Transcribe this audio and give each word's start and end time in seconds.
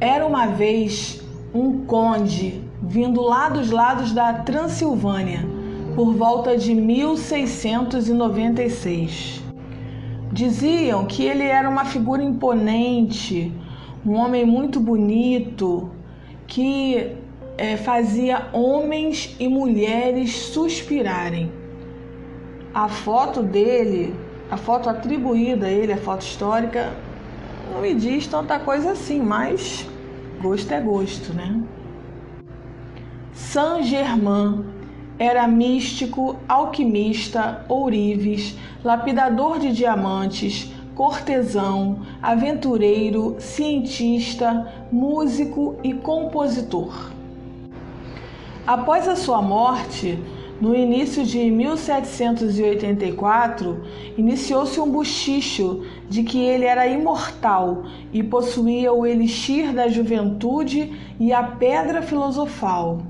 Era 0.00 0.26
uma 0.26 0.46
vez 0.46 1.22
um 1.54 1.86
conde 1.86 2.60
vindo 2.82 3.22
lá 3.22 3.48
dos 3.48 3.70
lados 3.70 4.12
da 4.12 4.34
Transilvânia 4.34 5.40
por 5.94 6.12
volta 6.12 6.54
de 6.54 6.74
1696. 6.74 9.42
Diziam 10.30 11.06
que 11.06 11.24
ele 11.24 11.44
era 11.44 11.66
uma 11.66 11.86
figura 11.86 12.22
imponente, 12.22 13.50
um 14.04 14.16
homem 14.16 14.44
muito 14.44 14.78
bonito, 14.78 15.90
que 16.46 17.12
é, 17.56 17.78
fazia 17.78 18.48
homens 18.52 19.34
e 19.40 19.48
mulheres 19.48 20.36
suspirarem. 20.36 21.50
A 22.74 22.86
foto 22.86 23.42
dele, 23.42 24.14
a 24.50 24.58
foto 24.58 24.90
atribuída 24.90 25.68
a 25.68 25.70
ele, 25.70 25.94
a 25.94 25.96
foto 25.96 26.20
histórica, 26.20 26.92
não 27.72 27.80
me 27.80 27.94
diz 27.94 28.26
tanta 28.26 28.58
coisa 28.58 28.92
assim, 28.92 29.20
mas 29.20 29.86
gosto 30.40 30.72
é 30.72 30.80
gosto, 30.80 31.32
né? 31.32 31.60
Saint 33.32 33.84
Germain 33.84 34.64
era 35.18 35.46
místico, 35.48 36.36
alquimista, 36.48 37.64
ourives, 37.68 38.56
lapidador 38.84 39.58
de 39.58 39.72
diamantes, 39.72 40.72
cortesão, 40.94 42.00
aventureiro, 42.22 43.36
cientista, 43.38 44.72
músico 44.90 45.76
e 45.82 45.92
compositor. 45.92 47.10
Após 48.66 49.06
a 49.06 49.16
sua 49.16 49.40
morte, 49.40 50.18
no 50.60 50.74
início 50.74 51.24
de 51.24 51.50
1784, 51.50 53.82
iniciou-se 54.16 54.80
um 54.80 54.90
bochicho 54.90 55.84
de 56.08 56.22
que 56.22 56.40
ele 56.40 56.64
era 56.64 56.86
imortal 56.86 57.84
e 58.12 58.22
possuía 58.22 58.92
o 58.92 59.04
elixir 59.06 59.74
da 59.74 59.88
juventude 59.88 60.92
e 61.20 61.32
a 61.32 61.42
pedra 61.42 62.00
filosofal. 62.00 63.02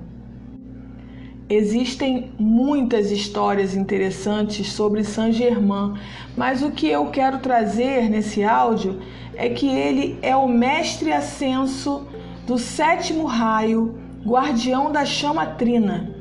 Existem 1.49 2.33
muitas 2.37 3.13
histórias 3.13 3.77
interessantes 3.77 4.73
sobre 4.73 5.05
Saint-Germain, 5.05 5.95
mas 6.37 6.61
o 6.61 6.73
que 6.73 6.89
eu 6.89 7.07
quero 7.07 7.39
trazer 7.39 8.11
nesse 8.11 8.43
áudio 8.43 8.99
é 9.37 9.49
que 9.49 9.69
ele 9.69 10.19
é 10.21 10.35
o 10.35 10.49
mestre 10.49 11.13
ascenso 11.13 12.09
do 12.45 12.59
sétimo 12.59 13.27
raio, 13.27 13.97
guardião 14.25 14.91
da 14.91 15.05
chama 15.05 15.47
trina. 15.47 16.16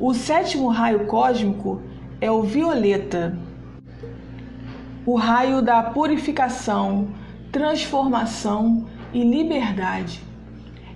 O 0.00 0.14
sétimo 0.14 0.68
raio 0.68 1.04
cósmico 1.04 1.82
é 2.22 2.30
o 2.30 2.42
violeta, 2.42 3.38
o 5.04 5.14
raio 5.14 5.60
da 5.60 5.82
purificação, 5.82 7.08
transformação 7.52 8.86
e 9.12 9.22
liberdade. 9.22 10.22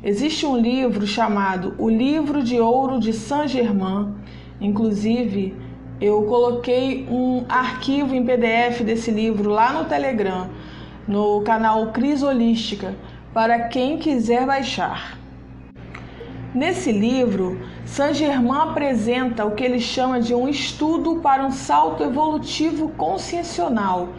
Existe 0.03 0.47
um 0.47 0.57
livro 0.57 1.07
chamado 1.07 1.75
O 1.77 1.91
Livro 1.91 2.43
de 2.43 2.59
Ouro 2.59 2.99
de 2.99 3.13
Saint-Germain. 3.13 4.15
Inclusive, 4.59 5.55
eu 6.01 6.23
coloquei 6.23 7.07
um 7.11 7.45
arquivo 7.47 8.15
em 8.15 8.25
PDF 8.25 8.81
desse 8.81 9.11
livro 9.11 9.51
lá 9.51 9.71
no 9.75 9.85
Telegram, 9.85 10.49
no 11.07 11.43
canal 11.43 11.93
Cris 11.93 12.23
Holística, 12.23 12.95
para 13.35 13.69
quem 13.69 13.99
quiser 13.99 14.47
baixar. 14.47 15.24
Nesse 16.55 16.93
livro, 16.93 17.61
Saint-Germain 17.85 18.71
apresenta 18.71 19.45
o 19.45 19.57
que 19.57 19.65
ele 19.65 19.81
chama 19.81 20.21
de 20.21 20.33
um 20.33 20.49
estudo 20.49 21.17
para 21.17 21.45
um 21.45 21.51
salto 21.51 22.05
evolutivo 22.05 22.91
consciencial, 22.91 24.11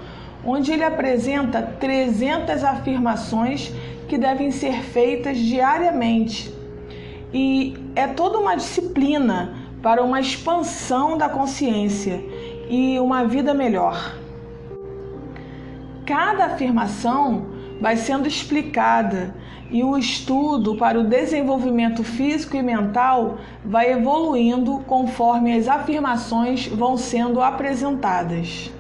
onde 0.46 0.74
ele 0.74 0.84
apresenta 0.84 1.62
300 1.62 2.62
afirmações 2.62 3.72
que 4.10 4.18
devem 4.18 4.52
ser 4.52 4.84
feitas 4.84 5.38
diariamente. 5.38 6.54
E 7.34 7.74
é 7.96 8.06
toda 8.06 8.38
uma 8.38 8.56
disciplina 8.56 9.56
para 9.82 10.04
uma 10.04 10.20
expansão 10.20 11.18
da 11.18 11.30
consciência 11.30 12.22
e 12.70 13.00
uma 13.00 13.24
vida 13.24 13.54
melhor. 13.54 14.14
Cada 16.06 16.48
afirmação 16.48 17.55
vai 17.80 17.98
sendo 17.98 18.28
explicada 18.28 19.36
e 19.70 19.84
o 19.84 19.98
estudo 19.98 20.76
para 20.76 21.00
o 21.00 21.04
desenvolvimento 21.04 22.04
físico 22.04 22.56
e 22.56 22.62
mental 22.62 23.38
vai 23.64 23.92
evoluindo 23.92 24.80
conforme 24.88 25.58
as 25.58 25.68
afirmações 25.68 26.68
vão 26.68 26.98
sendo 26.98 27.42
apresentadas. 27.42 28.72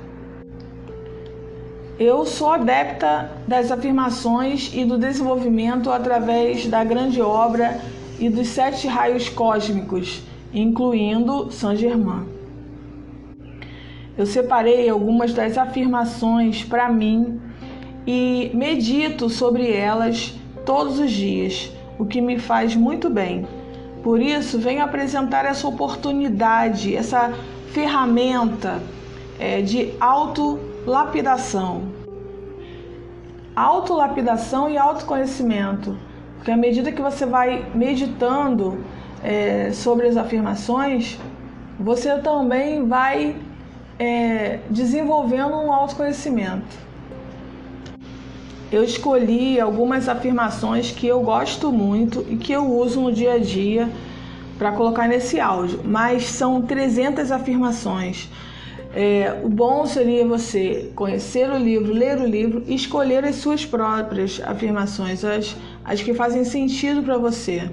Eu 1.97 2.25
sou 2.25 2.51
adepta 2.51 3.31
das 3.47 3.71
afirmações 3.71 4.71
e 4.73 4.83
do 4.83 4.97
desenvolvimento 4.97 5.89
através 5.89 6.67
da 6.67 6.83
grande 6.83 7.21
obra 7.21 7.79
e 8.19 8.29
dos 8.29 8.49
sete 8.49 8.85
raios 8.85 9.29
cósmicos, 9.29 10.21
incluindo 10.53 11.51
Saint 11.51 11.79
Germain. 11.79 12.27
Eu 14.17 14.25
separei 14.25 14.89
algumas 14.89 15.33
das 15.33 15.57
afirmações 15.57 16.63
para 16.63 16.89
mim 16.89 17.39
e 18.05 18.51
medito 18.53 19.29
sobre 19.29 19.71
elas 19.71 20.33
todos 20.65 20.99
os 20.99 21.11
dias, 21.11 21.71
o 21.97 22.05
que 22.05 22.21
me 22.21 22.39
faz 22.39 22.75
muito 22.75 23.09
bem. 23.09 23.47
Por 24.03 24.21
isso, 24.21 24.59
venho 24.59 24.83
apresentar 24.83 25.45
essa 25.45 25.67
oportunidade, 25.67 26.95
essa 26.95 27.33
ferramenta 27.71 28.81
é, 29.39 29.61
de 29.61 29.93
autolapidação. 29.99 31.83
Autolapidação 33.55 34.69
e 34.69 34.77
autoconhecimento. 34.77 35.97
Porque 36.35 36.51
à 36.51 36.57
medida 36.57 36.91
que 36.91 37.01
você 37.01 37.25
vai 37.25 37.65
meditando 37.73 38.83
é, 39.23 39.71
sobre 39.71 40.07
as 40.07 40.17
afirmações, 40.17 41.19
você 41.79 42.19
também 42.19 42.87
vai 42.87 43.35
é, 43.97 44.59
desenvolvendo 44.69 45.55
um 45.55 45.73
autoconhecimento. 45.73 46.84
Eu 48.71 48.83
escolhi 48.83 49.59
algumas 49.59 50.09
afirmações 50.09 50.91
que 50.91 51.05
eu 51.05 51.21
gosto 51.21 51.71
muito 51.71 52.25
e 52.29 52.35
que 52.35 52.51
eu 52.51 52.65
uso 52.65 52.99
no 52.99 53.11
dia 53.11 53.33
a 53.33 53.37
dia 53.37 53.89
para 54.57 54.71
colocar 54.71 55.07
nesse 55.07 55.39
áudio, 55.39 55.81
mas 55.83 56.25
são 56.25 56.61
300 56.61 57.31
afirmações. 57.31 58.29
É, 58.93 59.41
o 59.43 59.49
bom 59.49 59.85
seria 59.85 60.25
você 60.25 60.91
conhecer 60.95 61.49
o 61.49 61.57
livro, 61.57 61.93
ler 61.93 62.17
o 62.17 62.25
livro 62.25 62.63
e 62.65 62.73
escolher 62.73 63.25
as 63.25 63.35
suas 63.35 63.65
próprias 63.65 64.41
afirmações, 64.43 65.23
as, 65.23 65.55
as 65.83 66.01
que 66.01 66.13
fazem 66.13 66.45
sentido 66.45 67.03
para 67.03 67.17
você. 67.17 67.69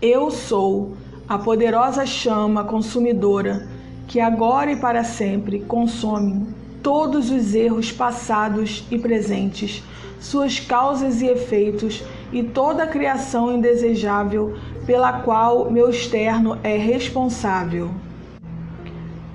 Eu 0.00 0.30
sou 0.30 0.96
a 1.28 1.38
poderosa 1.38 2.04
chama 2.04 2.64
consumidora 2.64 3.66
que 4.06 4.20
agora 4.20 4.72
e 4.72 4.76
para 4.76 5.04
sempre 5.04 5.60
consome 5.60 6.46
todos 6.84 7.30
os 7.30 7.54
erros 7.54 7.90
passados 7.90 8.84
e 8.90 8.98
presentes, 8.98 9.82
suas 10.20 10.60
causas 10.60 11.22
e 11.22 11.26
efeitos 11.26 12.04
e 12.30 12.42
toda 12.42 12.82
a 12.82 12.86
criação 12.86 13.56
indesejável 13.56 14.54
pela 14.84 15.20
qual 15.20 15.70
meu 15.70 15.88
externo 15.88 16.58
é 16.62 16.76
responsável. 16.76 17.90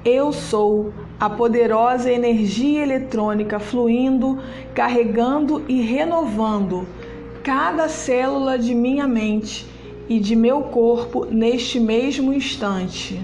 Eu 0.06 0.32
sou 0.32 0.94
a 1.20 1.28
poderosa 1.28 2.12
energia 2.12 2.84
eletrônica 2.84 3.60
fluindo, 3.60 4.38
carregando 4.76 5.66
e 5.68 5.82
renovando 5.82 6.88
cada 7.44 7.90
célula 7.90 8.60
de 8.60 8.76
minha 8.76 9.08
mente 9.08 9.66
e 10.08 10.20
de 10.20 10.36
meu 10.36 10.62
corpo 10.62 11.26
neste 11.26 11.80
mesmo 11.80 12.32
instante. 12.32 13.20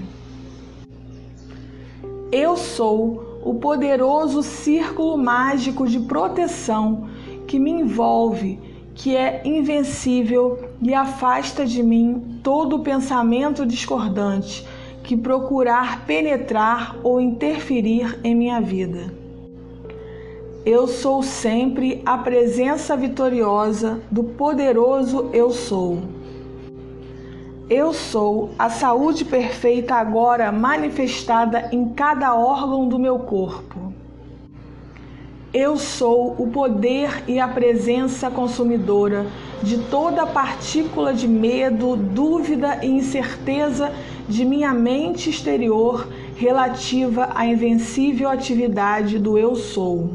Eu 2.32 2.56
sou 2.56 3.25
o 3.46 3.54
poderoso 3.54 4.42
círculo 4.42 5.16
mágico 5.16 5.86
de 5.86 6.00
proteção 6.00 7.08
que 7.46 7.60
me 7.60 7.70
envolve, 7.70 8.58
que 8.92 9.14
é 9.14 9.40
invencível 9.44 10.70
e 10.82 10.92
afasta 10.92 11.64
de 11.64 11.80
mim 11.80 12.40
todo 12.42 12.80
pensamento 12.80 13.64
discordante 13.64 14.66
que 15.04 15.16
procurar 15.16 16.04
penetrar 16.06 16.96
ou 17.04 17.20
interferir 17.20 18.18
em 18.24 18.34
minha 18.34 18.60
vida. 18.60 19.14
Eu 20.64 20.88
sou 20.88 21.22
sempre 21.22 22.02
a 22.04 22.18
presença 22.18 22.96
vitoriosa 22.96 24.00
do 24.10 24.24
poderoso 24.24 25.30
Eu 25.32 25.52
Sou. 25.52 26.02
Eu 27.68 27.92
sou 27.92 28.50
a 28.56 28.70
saúde 28.70 29.24
perfeita 29.24 29.96
agora 29.96 30.52
manifestada 30.52 31.68
em 31.72 31.88
cada 31.88 32.32
órgão 32.32 32.88
do 32.88 32.96
meu 32.96 33.18
corpo. 33.18 33.92
Eu 35.52 35.76
sou 35.76 36.36
o 36.38 36.46
poder 36.46 37.24
e 37.26 37.40
a 37.40 37.48
presença 37.48 38.30
consumidora 38.30 39.26
de 39.64 39.78
toda 39.78 40.24
partícula 40.24 41.12
de 41.12 41.26
medo, 41.26 41.96
dúvida 41.96 42.84
e 42.84 42.86
incerteza 42.86 43.92
de 44.28 44.44
minha 44.44 44.72
mente 44.72 45.28
exterior 45.28 46.06
relativa 46.36 47.30
à 47.34 47.46
invencível 47.46 48.28
atividade 48.28 49.18
do 49.18 49.36
eu 49.36 49.56
sou. 49.56 50.10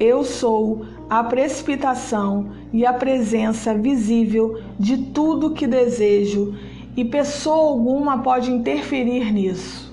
Eu 0.00 0.24
sou 0.24 0.86
a 1.08 1.24
precipitação 1.24 2.50
e 2.72 2.84
a 2.84 2.92
presença 2.92 3.74
visível 3.74 4.60
de 4.78 4.98
tudo 4.98 5.52
que 5.52 5.66
desejo, 5.66 6.54
e 6.96 7.04
pessoa 7.04 7.70
alguma 7.70 8.18
pode 8.18 8.50
interferir 8.50 9.32
nisso. 9.32 9.92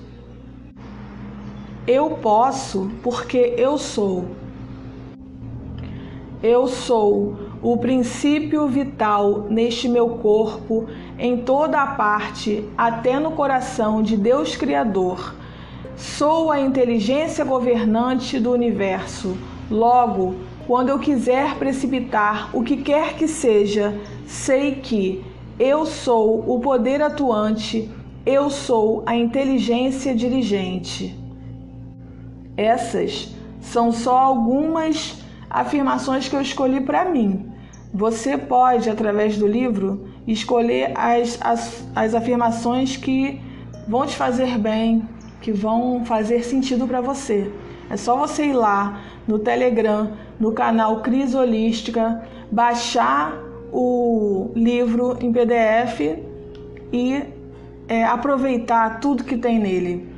Eu 1.86 2.10
posso 2.10 2.90
porque 3.02 3.54
eu 3.56 3.78
sou. 3.78 4.24
Eu 6.42 6.66
sou 6.66 7.36
o 7.62 7.76
princípio 7.78 8.66
vital 8.66 9.46
neste 9.48 9.88
meu 9.88 10.10
corpo, 10.10 10.86
em 11.18 11.38
toda 11.38 11.80
a 11.80 11.86
parte, 11.86 12.64
até 12.76 13.18
no 13.18 13.32
coração 13.32 14.02
de 14.02 14.16
Deus 14.16 14.54
Criador. 14.56 15.34
Sou 15.96 16.50
a 16.50 16.60
inteligência 16.60 17.44
governante 17.44 18.38
do 18.38 18.52
universo. 18.52 19.36
Logo, 19.70 20.34
quando 20.66 20.88
eu 20.88 20.98
quiser 20.98 21.54
precipitar 21.56 22.50
o 22.52 22.62
que 22.62 22.78
quer 22.78 23.14
que 23.14 23.28
seja, 23.28 23.98
sei 24.26 24.76
que 24.76 25.24
eu 25.58 25.86
sou 25.86 26.44
o 26.50 26.60
poder 26.60 27.00
atuante, 27.00 27.88
eu 28.26 28.50
sou 28.50 29.04
a 29.06 29.14
inteligência 29.14 30.14
dirigente. 30.14 31.16
Essas 32.56 33.32
são 33.60 33.92
só 33.92 34.18
algumas 34.18 35.22
afirmações 35.48 36.28
que 36.28 36.34
eu 36.34 36.40
escolhi 36.40 36.80
para 36.80 37.04
mim. 37.04 37.52
Você 37.94 38.36
pode, 38.36 38.90
através 38.90 39.38
do 39.38 39.46
livro, 39.46 40.08
escolher 40.26 40.92
as, 40.96 41.38
as, 41.40 41.88
as 41.94 42.14
afirmações 42.14 42.96
que 42.96 43.40
vão 43.86 44.04
te 44.04 44.16
fazer 44.16 44.58
bem, 44.58 45.08
que 45.40 45.52
vão 45.52 46.04
fazer 46.04 46.42
sentido 46.42 46.86
para 46.88 47.00
você. 47.00 47.52
É 47.88 47.96
só 47.96 48.16
você 48.16 48.46
ir 48.46 48.52
lá 48.52 49.00
no 49.28 49.38
Telegram, 49.38 50.12
no 50.38 50.52
canal 50.52 51.00
Cris 51.00 51.34
Holística, 51.34 52.22
baixar 52.50 53.34
o 53.72 54.50
livro 54.54 55.16
em 55.20 55.32
PDF 55.32 56.20
e 56.92 57.24
é, 57.88 58.04
aproveitar 58.04 59.00
tudo 59.00 59.24
que 59.24 59.36
tem 59.36 59.58
nele. 59.58 60.14